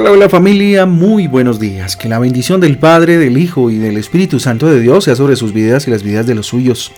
[0.00, 1.94] Hola, hola familia, muy buenos días.
[1.94, 5.36] Que la bendición del Padre, del Hijo y del Espíritu Santo de Dios sea sobre
[5.36, 6.90] sus vidas y las vidas de los suyos,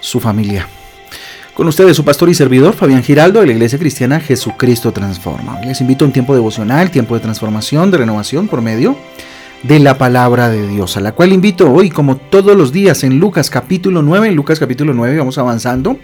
[0.00, 0.66] su familia.
[1.54, 5.60] Con ustedes su pastor y servidor Fabián Giraldo de la Iglesia Cristiana Jesucristo Transforma.
[5.60, 8.96] Les invito a un tiempo devocional, tiempo de transformación, de renovación por medio
[9.62, 13.20] de la palabra de Dios, a la cual invito hoy, como todos los días, en
[13.20, 15.98] Lucas capítulo 9, en Lucas capítulo 9 vamos avanzando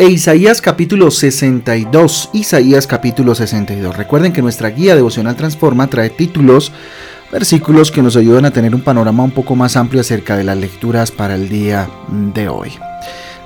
[0.00, 2.30] e Isaías capítulo 62.
[2.32, 3.94] Isaías capítulo 62.
[3.94, 6.72] Recuerden que nuestra guía devocional Transforma trae títulos,
[7.30, 10.56] versículos que nos ayudan a tener un panorama un poco más amplio acerca de las
[10.56, 12.72] lecturas para el día de hoy.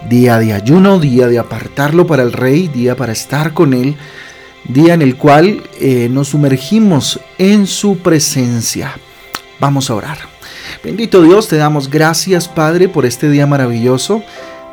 [0.09, 3.97] Día de ayuno, día de apartarlo para el rey, día para estar con él,
[4.69, 8.97] día en el cual eh, nos sumergimos en su presencia.
[9.59, 10.19] Vamos a orar.
[10.85, 14.23] Bendito Dios, te damos gracias Padre por este día maravilloso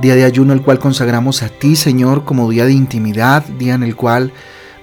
[0.01, 3.83] día de ayuno el cual consagramos a ti, Señor, como día de intimidad, día en
[3.83, 4.33] el cual,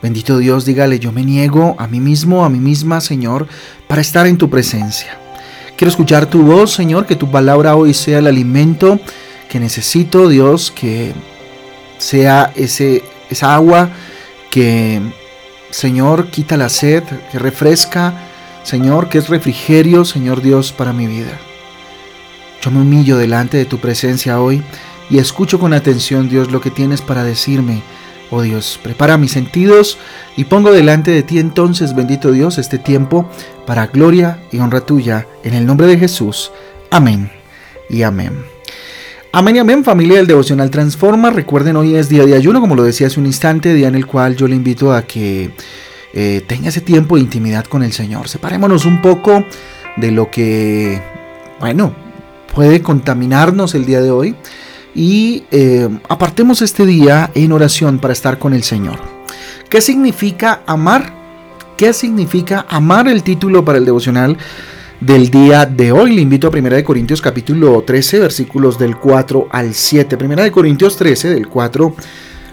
[0.00, 3.48] bendito Dios, dígale, yo me niego a mí mismo, a mí misma, Señor,
[3.88, 5.18] para estar en tu presencia.
[5.76, 8.98] Quiero escuchar tu voz, Señor, que tu palabra hoy sea el alimento
[9.48, 11.12] que necesito, Dios, que
[11.98, 13.90] sea ese, esa agua
[14.50, 15.00] que,
[15.70, 17.02] Señor, quita la sed,
[17.32, 18.14] que refresca,
[18.62, 21.38] Señor, que es refrigerio, Señor Dios, para mi vida.
[22.60, 24.62] Yo me humillo delante de tu presencia hoy
[25.10, 27.82] y escucho con atención, Dios, lo que tienes para decirme.
[28.30, 29.96] Oh Dios, prepara mis sentidos
[30.36, 33.28] y pongo delante de ti entonces, bendito Dios, este tiempo
[33.66, 36.52] para gloria y honra tuya, en el nombre de Jesús.
[36.90, 37.30] Amén
[37.88, 38.44] y amén.
[39.32, 41.30] Amén y amén, familia del Devocional Transforma.
[41.30, 44.06] Recuerden, hoy es día de ayuno, como lo decía hace un instante, día en el
[44.06, 45.50] cual yo le invito a que
[46.12, 48.28] eh, tenga ese tiempo de intimidad con el Señor.
[48.28, 49.44] Separémonos un poco
[49.96, 51.00] de lo que,
[51.60, 51.94] bueno,
[52.54, 54.34] puede contaminarnos el día de hoy
[54.98, 58.98] y eh, apartemos este día en oración para estar con el Señor.
[59.70, 61.14] ¿Qué significa amar?
[61.76, 64.36] ¿Qué significa amar el título para el devocional
[65.00, 66.16] del día de hoy?
[66.16, 70.18] Le invito a 1 Corintios capítulo 13 versículos del 4 al 7.
[70.20, 71.94] 1 Corintios 13 del 4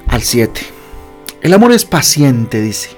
[0.06, 0.62] al 7.
[1.42, 2.90] El amor es paciente, dice.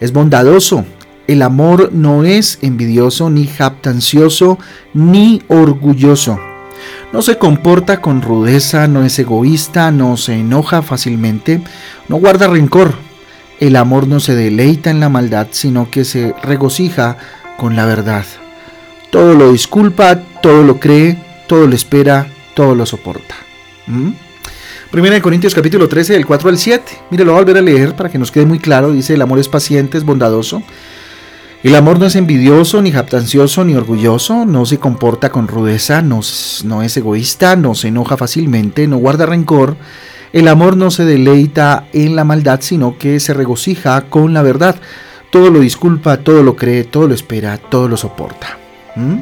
[0.00, 0.86] Es bondadoso.
[1.26, 4.58] El amor no es envidioso, ni jactancioso,
[4.94, 6.38] ni orgulloso
[7.12, 11.62] no se comporta con rudeza, no es egoísta, no se enoja fácilmente,
[12.08, 12.94] no guarda rencor.
[13.60, 17.16] El amor no se deleita en la maldad, sino que se regocija
[17.56, 18.24] con la verdad.
[19.10, 23.34] Todo lo disculpa, todo lo cree, todo lo espera, todo lo soporta.
[23.86, 24.10] ¿Mm?
[24.90, 26.92] Primera Corintios capítulo 13, del 4 al 7.
[27.10, 28.92] Mire, lo voy a volver a leer para que nos quede muy claro.
[28.92, 30.62] Dice, el amor es paciente, es bondadoso.
[31.66, 36.20] El amor no es envidioso, ni jactancioso, ni orgulloso, no se comporta con rudeza, no,
[36.62, 39.76] no, es egoísta, no se enoja fácilmente, no guarda rencor.
[40.32, 44.76] El amor no se deleita en la maldad, sino que se regocija con la verdad.
[45.30, 48.56] Todo lo disculpa, todo lo cree, todo lo espera, todo lo soporta.
[48.94, 49.16] ¿Mm?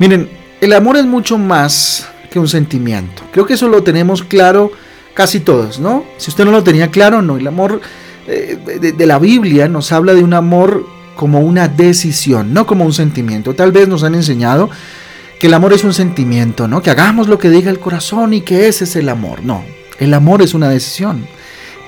[0.00, 0.28] Miren,
[0.60, 3.22] el amor es mucho más que un sentimiento.
[3.32, 4.70] Creo que eso lo tenemos claro
[5.14, 6.04] casi todos, ¿no?
[6.18, 7.38] Si usted no lo tenía claro, no.
[7.38, 7.80] El amor
[8.26, 12.92] eh, de la Biblia nos habla de un amor como una decisión, no como un
[12.92, 13.52] sentimiento.
[13.52, 14.70] Tal vez nos han enseñado
[15.40, 16.80] que el amor es un sentimiento, ¿no?
[16.80, 19.42] Que hagamos lo que diga el corazón y que ese es el amor.
[19.42, 19.64] No,
[19.98, 21.26] el amor es una decisión.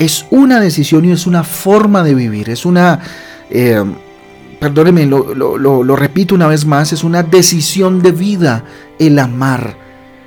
[0.01, 2.51] Es una decisión y es una forma de vivir.
[2.51, 2.99] Es una,
[3.51, 3.85] eh,
[4.59, 8.65] perdóneme, lo, lo, repito una vez más, es una decisión de vida
[8.99, 9.77] el amar.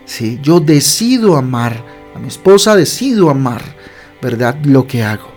[0.05, 0.39] ¿sí?
[0.41, 1.83] Yo decido amar.
[2.15, 3.63] A mi esposa decido amar,
[4.21, 4.55] ¿verdad?
[4.63, 5.32] Lo que hago.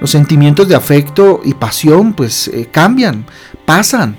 [0.00, 3.24] Los sentimientos de afecto y pasión pues eh, cambian,
[3.64, 4.16] pasan.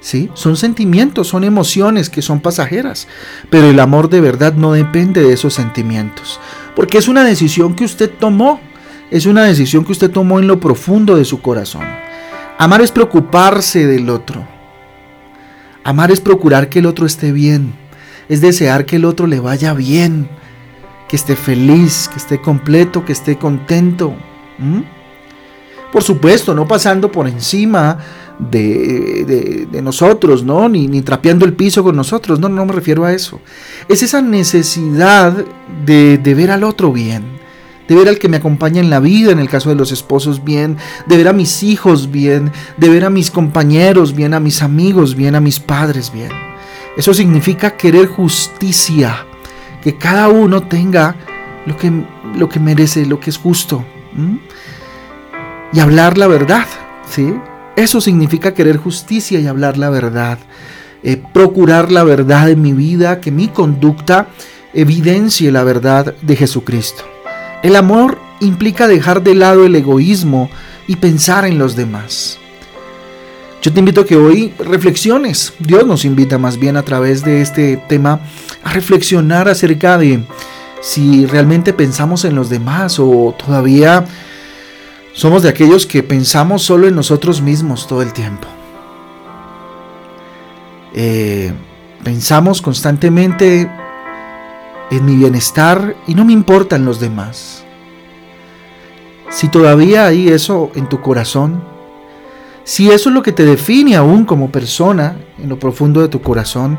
[0.00, 0.30] ¿sí?
[0.34, 3.08] Son sentimientos, son emociones que son pasajeras.
[3.50, 6.38] Pero el amor de verdad no depende de esos sentimientos.
[6.76, 8.60] Porque es una decisión que usted tomó.
[9.10, 11.84] Es una decisión que usted tomó en lo profundo de su corazón.
[12.58, 14.46] Amar es preocuparse del otro.
[15.82, 17.74] Amar es procurar que el otro esté bien.
[18.28, 20.28] Es desear que el otro le vaya bien.
[21.08, 24.14] Que esté feliz, que esté completo, que esté contento.
[25.92, 27.98] Por supuesto, no pasando por encima
[28.38, 30.68] de, nosotros, ¿no?
[30.68, 33.40] Ni, ni, trapeando el piso con nosotros, no, no me refiero a eso.
[33.88, 35.44] Es esa necesidad
[35.84, 37.24] de, de ver al otro bien,
[37.88, 40.44] de ver al que me acompaña en la vida, en el caso de los esposos,
[40.44, 44.62] bien, de ver a mis hijos bien, de ver a mis compañeros bien, a mis
[44.62, 46.30] amigos bien, a mis padres bien.
[46.96, 49.24] Eso significa querer justicia,
[49.82, 51.14] que cada uno tenga
[51.66, 51.92] lo que,
[52.36, 53.84] lo que merece, lo que es justo
[55.72, 56.66] y hablar la verdad,
[57.08, 57.34] ¿sí?
[57.76, 60.38] Eso significa querer justicia y hablar la verdad.
[61.02, 64.28] Eh, procurar la verdad en mi vida, que mi conducta
[64.72, 67.04] evidencie la verdad de Jesucristo.
[67.62, 70.50] El amor implica dejar de lado el egoísmo
[70.86, 72.38] y pensar en los demás.
[73.62, 75.52] Yo te invito a que hoy reflexiones.
[75.58, 78.20] Dios nos invita más bien a través de este tema
[78.62, 80.24] a reflexionar acerca de
[80.80, 84.04] si realmente pensamos en los demás o todavía
[85.16, 88.46] somos de aquellos que pensamos solo en nosotros mismos todo el tiempo.
[90.92, 91.54] Eh,
[92.04, 93.70] pensamos constantemente
[94.90, 97.64] en mi bienestar y no me importan los demás.
[99.30, 101.64] Si todavía hay eso en tu corazón,
[102.64, 106.20] si eso es lo que te define aún como persona en lo profundo de tu
[106.20, 106.78] corazón,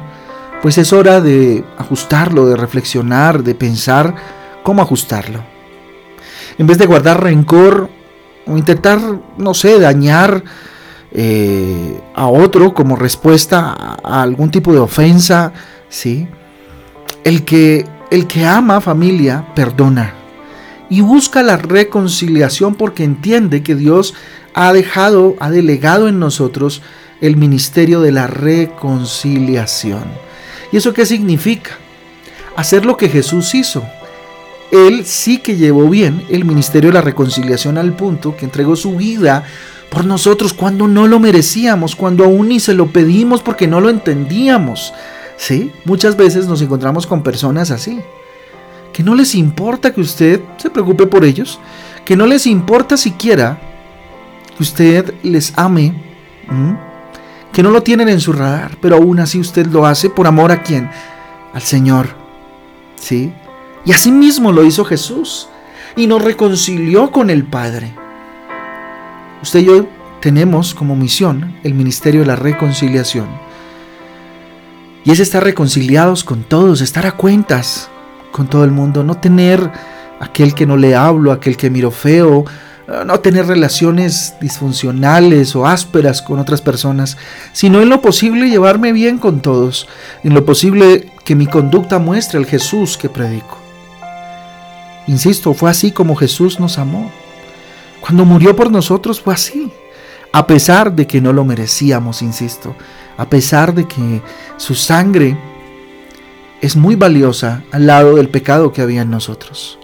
[0.62, 4.14] pues es hora de ajustarlo, de reflexionar, de pensar
[4.62, 5.40] cómo ajustarlo.
[6.60, 7.97] En vez de guardar rencor
[8.48, 9.00] o intentar,
[9.38, 10.44] no sé, dañar
[11.12, 15.54] eh, a otro como respuesta a, algún tipo de ofensa,
[15.90, 16.28] ¿sí?
[17.24, 20.14] El que, el que ama familia perdona
[20.90, 24.14] y busca la reconciliación porque entiende que Dios
[24.54, 26.82] ha dejado, ha delegado en nosotros
[27.22, 30.04] el ministerio de la reconciliación.
[30.72, 31.72] ¿Y eso qué significa?
[32.56, 33.84] Hacer lo que Jesús hizo.
[34.72, 38.96] Él sí que llevó bien el ministerio de la reconciliación al punto que entregó su
[38.98, 39.44] vida
[39.90, 43.90] por nosotros cuando no lo merecíamos, cuando aún ni se lo pedimos porque no lo
[43.90, 44.94] entendíamos.
[45.38, 45.72] ¿Sí?
[45.86, 48.00] Muchas veces nos encontramos con personas así,
[48.92, 51.60] que no les importa que usted se preocupe por ellos,
[52.04, 53.60] que no les importa siquiera
[54.58, 55.94] que usted les ame,
[57.54, 60.52] que no lo tienen en su radar, pero aún así usted lo hace por amor
[60.52, 60.90] a quién?
[61.54, 62.08] Al Señor.
[63.00, 63.32] ¿Sí?
[63.88, 65.48] Y así mismo lo hizo Jesús
[65.96, 67.94] y nos reconcilió con el Padre.
[69.42, 69.88] Usted y yo
[70.20, 73.28] tenemos como misión el ministerio de la reconciliación.
[75.06, 77.90] Y es estar reconciliados con todos, estar a cuentas
[78.34, 79.72] con todo el mundo, no tener
[80.20, 82.44] aquel que no le hablo, aquel que miro feo,
[83.06, 87.16] no tener relaciones disfuncionales o ásperas con otras personas,
[87.54, 89.88] sino en lo posible llevarme bien con todos,
[90.26, 93.67] en lo posible que mi conducta muestre el Jesús que predico.
[95.08, 97.12] Insisto, fue así como Jesús nos amó.
[98.02, 99.72] Cuando murió por nosotros fue así,
[100.32, 102.76] a pesar de que no lo merecíamos, insisto,
[103.18, 104.22] a pesar de que
[104.58, 105.38] su sangre
[106.62, 109.80] es muy valiosa al lado del pecado que había en nosotros.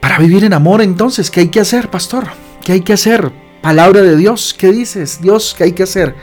[0.00, 2.28] Para vivir en amor, entonces, ¿qué hay que hacer, pastor?
[2.64, 3.32] ¿Qué hay que hacer?
[3.60, 5.20] Palabra de Dios, ¿qué dices?
[5.20, 6.14] Dios, ¿qué hay que hacer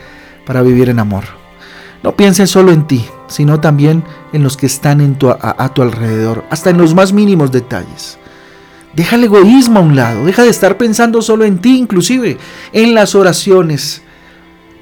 [0.46, 1.43] para vivir en amor?
[2.04, 4.04] No pienses solo en ti, sino también
[4.34, 8.18] en los que están en tu, a tu alrededor, hasta en los más mínimos detalles.
[8.92, 12.36] Deja el egoísmo a un lado, deja de estar pensando solo en ti, inclusive
[12.74, 14.02] en las oraciones.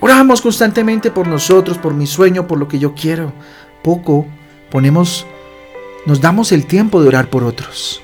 [0.01, 3.33] Oramos constantemente por nosotros, por mi sueño, por lo que yo quiero.
[3.85, 4.27] Poco
[4.69, 5.25] ponemos,
[6.07, 8.03] nos damos el tiempo de orar por otros.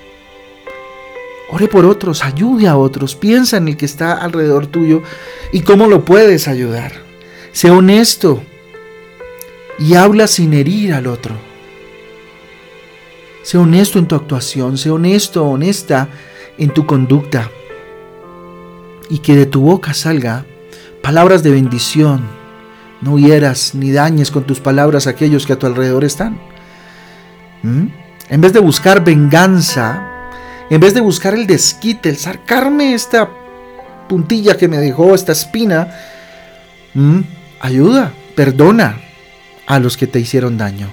[1.51, 5.03] Ore por otros, ayude a otros, piensa en el que está alrededor tuyo
[5.53, 6.93] y cómo lo puedes ayudar.
[7.51, 8.45] Sé honesto
[9.79, 11.35] y habla sin herir al otro.
[13.43, 16.09] Sé honesto en tu actuación, sé honesto, honesta
[16.59, 17.51] en tu conducta.
[19.09, 20.45] Y que de tu boca salga
[21.03, 22.23] palabras de bendición.
[23.01, 26.39] No hieras ni dañes con tus palabras a aquellos que a tu alrededor están.
[27.63, 27.87] ¿Mm?
[28.29, 30.29] En vez de buscar venganza,
[30.69, 33.31] en vez de buscar el desquite, el sacarme esta
[34.09, 35.95] puntilla que me dejó, esta espina,
[36.93, 37.21] ¿Mm?
[37.61, 39.08] ayuda, perdona
[39.69, 40.89] a los que te hicieron daño.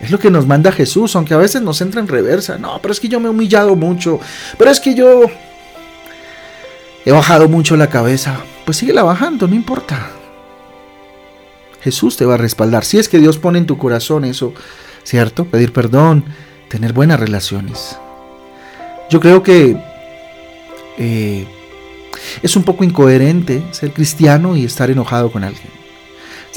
[0.00, 2.58] Es lo que nos manda Jesús, aunque a veces nos entra en reversa.
[2.58, 4.18] No, pero es que yo me he humillado mucho.
[4.58, 5.26] Pero es que yo
[7.04, 8.40] he bajado mucho la cabeza.
[8.64, 10.10] Pues síguela bajando, no importa.
[11.80, 12.84] Jesús te va a respaldar.
[12.84, 14.52] Si es que Dios pone en tu corazón eso,
[15.04, 15.44] ¿cierto?
[15.44, 16.24] Pedir perdón,
[16.68, 17.96] tener buenas relaciones.
[19.10, 19.76] Yo creo que
[20.98, 21.46] eh,
[22.42, 25.79] es un poco incoherente ser cristiano y estar enojado con alguien.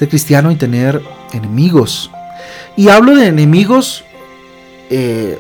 [0.08, 1.02] Cristiano y tener
[1.34, 2.12] enemigos
[2.76, 4.04] y hablo de enemigos
[4.90, 5.38] eh,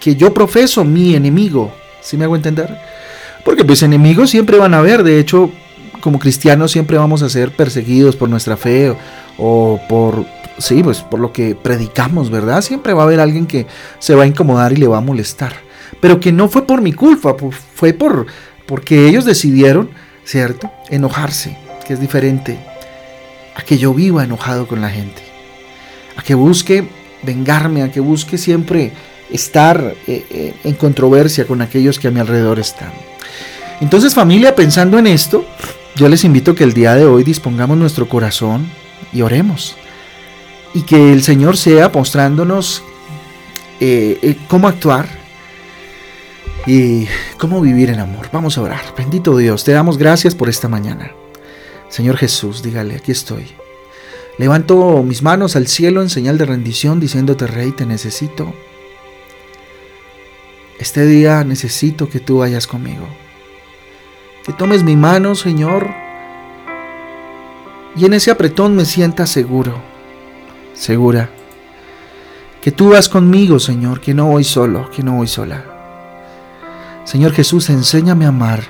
[0.00, 1.72] que yo profeso mi enemigo.
[2.00, 2.78] ¿Sí me hago entender?
[3.44, 5.02] Porque pues enemigos siempre van a haber.
[5.02, 5.50] De hecho,
[6.00, 8.94] como cristianos siempre vamos a ser perseguidos por nuestra fe
[9.38, 10.24] o, por
[10.58, 12.62] sí, pues por lo que predicamos, ¿verdad?
[12.62, 13.66] Siempre va a haber alguien que
[13.98, 15.54] se va a incomodar y le va a molestar.
[16.00, 17.34] Pero que no fue por mi culpa,
[17.74, 18.26] fue por
[18.66, 19.90] porque ellos decidieron,
[20.24, 20.70] ¿cierto?
[20.88, 22.71] Enojarse, que es diferente
[23.54, 25.32] a que yo viva enojado con la gente
[26.16, 26.84] a que busque
[27.22, 28.92] vengarme, a que busque siempre
[29.30, 32.92] estar eh, eh, en controversia con aquellos que a mi alrededor están.
[33.80, 35.44] Entonces familia, pensando en esto,
[35.96, 38.68] yo les invito que el día de hoy dispongamos nuestro corazón
[39.12, 39.76] y oremos.
[40.74, 42.82] Y que el Señor sea mostrándonos
[43.80, 45.06] eh, cómo actuar
[46.66, 47.06] y
[47.38, 48.28] cómo vivir en amor.
[48.32, 48.82] Vamos a orar.
[48.96, 51.21] Bendito Dios, te damos gracias por esta mañana.
[51.92, 53.44] Señor Jesús, dígale, aquí estoy.
[54.38, 58.54] Levanto mis manos al cielo en señal de rendición diciéndote, Rey, te necesito.
[60.78, 63.06] Este día necesito que tú vayas conmigo.
[64.42, 65.90] Que tomes mi mano, Señor,
[67.94, 69.74] y en ese apretón me sienta seguro,
[70.72, 71.28] segura.
[72.62, 75.62] Que tú vas conmigo, Señor, que no voy solo, que no voy sola.
[77.04, 78.62] Señor Jesús, enséñame a amar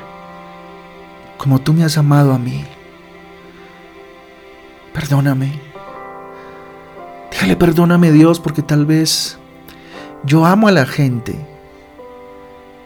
[1.38, 2.64] como tú me has amado a mí.
[4.92, 5.60] Perdóname.
[7.30, 9.38] Dígale, perdóname Dios, porque tal vez
[10.24, 11.34] yo amo a la gente,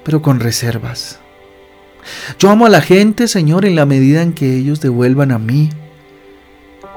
[0.04, 1.18] pero con reservas.
[2.38, 5.70] Yo amo a la gente, Señor, en la medida en que ellos devuelvan a mí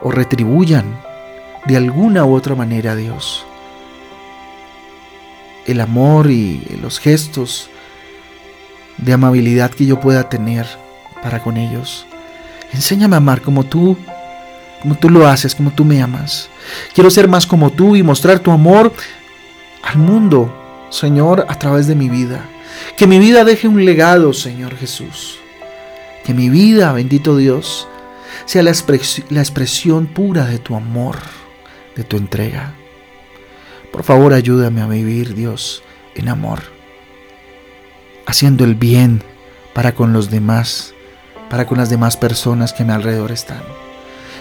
[0.01, 0.85] o retribuyan
[1.65, 3.45] de alguna u otra manera a Dios.
[5.65, 7.69] El amor y los gestos
[8.97, 10.67] de amabilidad que yo pueda tener
[11.21, 12.05] para con ellos.
[12.71, 13.97] Enséñame a amar como tú,
[14.81, 16.49] como tú lo haces, como tú me amas.
[16.93, 18.93] Quiero ser más como tú y mostrar tu amor
[19.83, 22.45] al mundo, Señor, a través de mi vida.
[22.97, 25.39] Que mi vida deje un legado, Señor Jesús.
[26.23, 27.87] Que mi vida, bendito Dios,
[28.45, 31.17] sea la, expresión pura de tu amor,
[31.95, 32.73] de tu entrega.
[33.91, 35.83] Por favor, ayúdame a vivir, Dios,
[36.15, 36.79] en amor
[38.29, 39.23] haciendo el bien
[39.73, 40.93] para con los demás,
[41.49, 43.63] para con las demás personas que a mi alrededor están.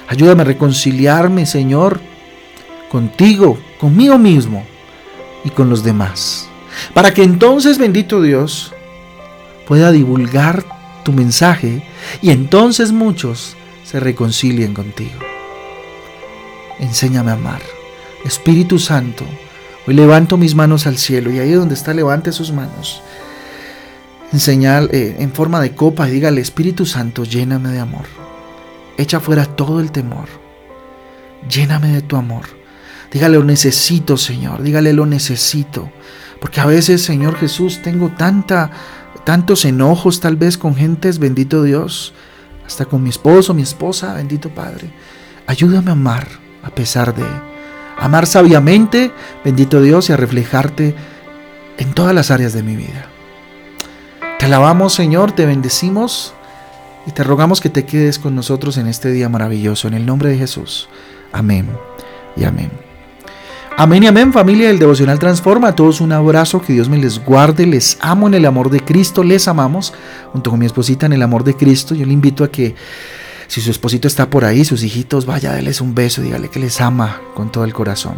[0.09, 2.01] Ayúdame a reconciliarme, Señor,
[2.91, 4.65] contigo, conmigo mismo
[5.45, 6.49] y con los demás.
[6.95, 8.73] Para que entonces, bendito Dios,
[9.67, 10.65] pueda divulgar
[11.05, 11.83] tu mensaje
[12.23, 15.19] y entonces muchos se reconcilien contigo.
[16.79, 17.63] Enséñame a amar.
[18.25, 19.25] Espíritu Santo,
[19.87, 23.03] hoy levanto mis manos al cielo y ahí donde está levante sus manos
[24.33, 28.05] en señal, eh, en forma de copa y dígale, Espíritu Santo, lléname de amor.
[28.99, 30.29] Echa fuera todo el temor.
[31.49, 32.45] Lléname de tu amor.
[33.13, 34.63] Dígale, lo necesito, Señor.
[34.63, 35.91] Dígale, lo necesito.
[36.41, 38.71] Porque a veces, Señor Jesús, tengo tanta,
[39.25, 42.13] tantos enojos tal vez con gentes, bendito Dios,
[42.67, 44.93] hasta con mi esposo, mi esposa, bendito Padre.
[45.47, 46.29] Ayúdame a amar
[46.63, 47.25] a pesar de
[47.99, 49.13] amar sabiamente,
[49.45, 50.95] bendito Dios, y a reflejarte
[51.79, 53.07] en todas las áreas de mi vida.
[54.39, 56.35] Te alabamos Señor, te bendecimos
[57.09, 59.89] y te rogamos que te quedes con nosotros en este día maravilloso.
[59.89, 60.91] En el nombre de Jesús.
[61.33, 61.67] Amén
[62.37, 62.71] y amén.
[63.79, 65.69] Amén y amén familia del Devocional Transforma.
[65.69, 68.81] A todos un abrazo, que Dios me les guarde, les amo en el amor de
[68.81, 69.95] Cristo, les amamos
[70.33, 71.95] junto con mi esposita en el amor de Cristo.
[71.95, 72.75] Yo le invito a que
[73.47, 76.79] si su esposito está por ahí, sus hijitos, vaya, déles un beso, dígale que les
[76.83, 78.17] ama con todo el corazón.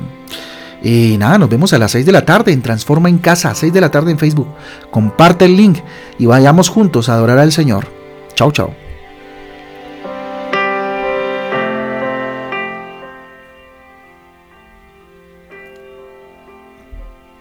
[0.82, 3.72] Y nada, nos vemos a las 6 de la tarde en Transforma en Casa, 6
[3.72, 4.48] de la tarde en Facebook.
[4.90, 5.78] Comparte el link
[6.18, 7.99] y vayamos juntos a adorar al Señor.
[8.40, 8.89] Tchau, tchau.